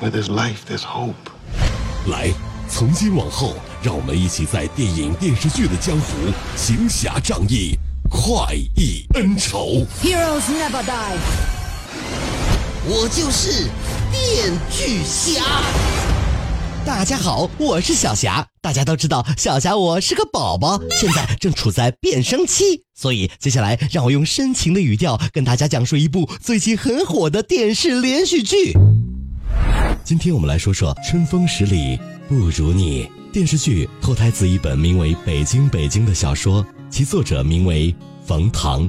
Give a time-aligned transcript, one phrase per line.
[0.00, 1.14] Where there's life, there's hope.
[2.08, 2.28] 来，
[2.68, 6.16] 从今往后，让我们一起在电影、电视剧的江湖
[6.56, 7.78] 行侠仗义，
[8.10, 9.86] 快意恩仇。
[10.02, 11.16] Heroes never die.
[12.86, 13.70] 我就是
[14.10, 15.44] 电锯侠。
[16.84, 18.44] 大家好，我是小霞。
[18.60, 28.76] 大家都知道小霞我是个宝宝，现在正处在变声期，所以接下来让我用深情的语调跟大家讲述一部最近很火的电视连续剧。
[30.04, 38.88] 今天我们来说说《春风十里不如你》电视剧，脱胎自一本名为《北京北京》的小说，其作者名为冯唐。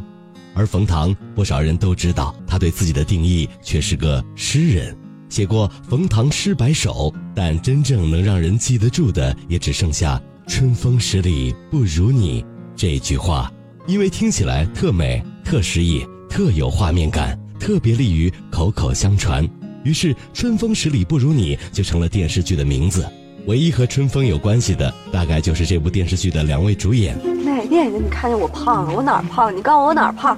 [0.53, 4.93] 而冯唐，不少人都知道，他对自己的定义却是个诗人，
[5.29, 13.49] 写过《冯唐诗百首》，但真正能让人记得住的，也只剩下“春风十里不如你”这句话，
[13.87, 19.47] 因为听起来特美、特诗意、特有画面感，特别利于口口相传。
[19.85, 23.07] 于是，《春风十里不如你》就成了电视剧的名字。
[23.45, 27.15] 唯一和春风有关系的，大概就是这部电视剧的两位主演。
[27.45, 28.95] 哪电影你看见我胖了？
[28.95, 29.55] 我哪儿胖？
[29.55, 30.35] 你告诉我哪儿胖？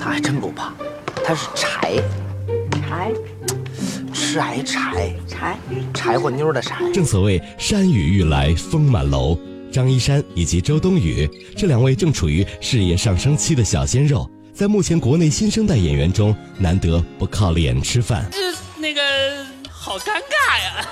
[0.00, 0.74] 他还真不胖，
[1.24, 2.02] 他是柴，
[2.72, 3.12] 柴
[4.12, 5.56] 吃癌柴，柴，
[5.94, 6.78] 柴火妞的柴。
[6.92, 9.38] 正所谓山雨欲来风满楼，
[9.70, 18.28] 张一山以及周冬雨这两位正处于事业上升期的小鲜肉，在目前国内新生代演员中，难得不靠脸吃饭。
[18.32, 18.38] 这
[18.80, 19.00] 那个
[19.70, 20.88] 好尴尬呀！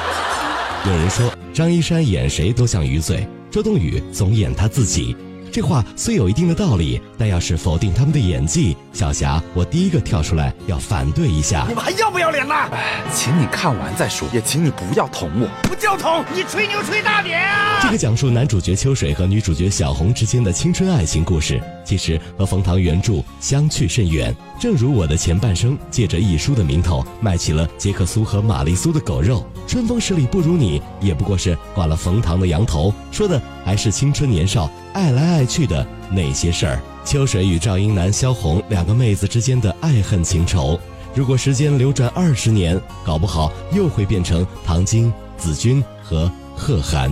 [0.86, 5.14] 有人说张一山演谁都像余罪，周冬雨总演他自己。
[5.52, 11.74] 这话虽有一定的道理，但要是否定他们的演技，小霞我第一个跳出来要反对一下你。
[11.74, 12.70] 们还要不要脸呐？
[13.12, 15.68] 请你看完再说，也请你不要捅我。
[15.68, 17.80] 不叫捅，你吹牛吹大点啊！
[17.82, 21.60] 这个讲述男主角秋水和女主角小红之间的青春爱情故事，
[21.90, 24.32] 其实和冯唐原著相去甚远。
[24.60, 36.80] 正如我的前半生借着一书的名头卖起了杰克苏和玛丽苏的狗肉，《春风十里不如你》也不过是挂了冯唐的羊头，说的还是青春年少爱来爱去的那些事儿。
[37.04, 40.78] 秋水与赵英男、萧红两个妹子之间的爱恨情仇，
[41.12, 47.10] 如果时间流转二十年，搞不好又会变成唐晶、子君和贺涵。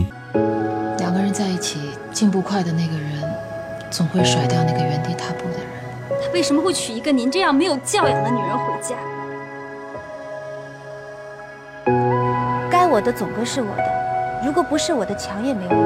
[0.98, 1.78] 两个人在一起，
[2.12, 3.24] 进步快的那个人，
[3.90, 5.66] 总会甩掉那个原地踏步的人。
[6.22, 8.96] 他为什么会娶一个您这样没有教养的女人回家？
[12.70, 15.78] 该我的总归是我的，如果不是我的，墙也没有用。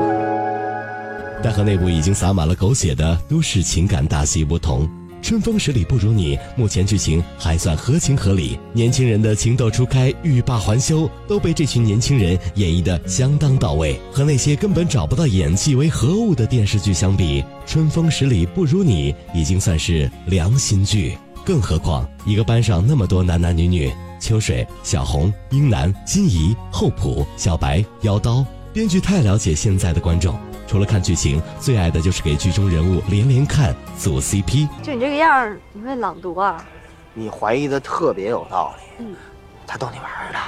[1.42, 4.86] 但和那部已经洒满了狗血的都市情感大戏不同，
[5.22, 13.98] 《春风十里不如你》目前剧情还算合情合理，年轻人的情窦初开、欲罢还休都被这群年轻人演绎的相当到位。
[14.10, 21.16] 和那些根本找不到演技为何物的电视剧相比，《春风十里不如你》已经算是良心剧。
[21.44, 30.34] 更何况一个班上那么多男男女女，秋水、小红、英男、金怡、厚朴、小白、妖刀，编剧太了解现在的观众。
[30.66, 34.66] 除了看剧情，最爱的就是给剧中人物连连看组 CP。
[34.82, 36.64] 就你这个样儿，你会朗读啊？
[37.12, 39.04] 你怀疑的特别有道理。
[39.04, 39.14] 嗯，
[39.66, 40.38] 他逗你玩儿的。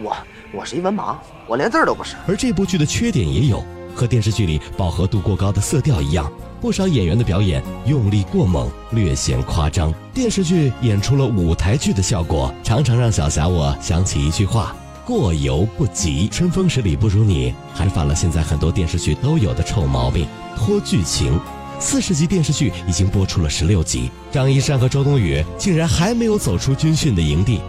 [0.00, 0.16] 我
[0.52, 1.16] 我是一文盲，
[1.48, 2.14] 我连字儿都不识。
[2.28, 9.92] 而这部剧的缺点也有，和电视剧里饱和度过高的色调一样，不少演员的表演用力过猛，略显夸张。
[10.14, 14.76] 电视剧演出了舞台剧的效果，常常让小霞我想起一句话。
[15.06, 20.26] 过犹不及，春风十里不如你，还犯了现在很多电视剧都有的臭毛病——
[20.58, 21.38] 拖剧情。
[21.78, 27.60] 四十集电视剧已经播出了十六集，张一山和周冬雨竟然还没有走出军训的营地。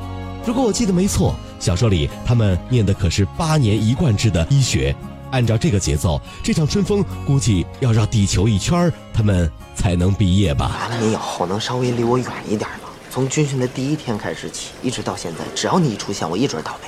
[0.47, 4.95] 如果我记得没错，小说里他们念的可是八年一贯制的医学。
[5.29, 10.75] 按照这个节奏，这场春风估计要绕地球一圈，他们才能毕业吧。
[10.79, 12.89] 完了，你以后能稍微离我远一点吗？
[13.11, 16.87] 从军训的第一天开始起，一直到现在，只要你一出现，我一准倒霉。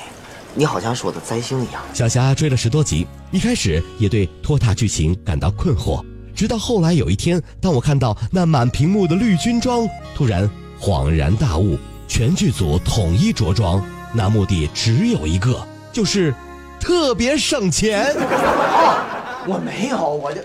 [0.54, 1.82] 你好像是我的灾星一样。
[1.94, 10.48] 小霞追了十多集，一开始也对拖沓剧情感到困惑，直到后来有一天，当我看到那满屏幕的绿军装，突然
[10.80, 16.34] 恍然大悟：全剧组统一着装，那目的只有一个，就是
[16.80, 18.12] 特别省钱。
[18.14, 20.40] 哦，我没有，我就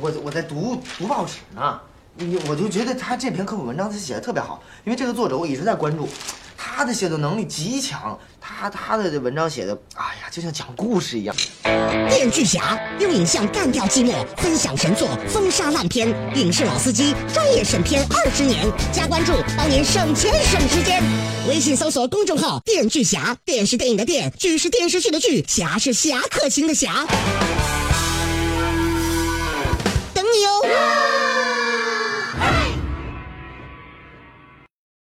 [0.00, 1.80] 我我在读读报纸呢。
[2.14, 6.06] 你我就觉得他这篇科普文章他写的特别好，因为这个作者我一直在关注，
[6.58, 11.34] 他的写作能力极强，他他的文章写的，哎呀，就像讲故事一样。
[12.08, 16.08] 电锯侠用影像干掉寂寞，分享神作，封杀烂片。
[16.34, 21.00] 影视老司机专业审片二十年，加关注帮您省钱省时间。
[21.48, 27.06] 微信搜索公众号“电锯侠”，电视电影的电，剧是电视剧的剧，侠是侠客行的侠。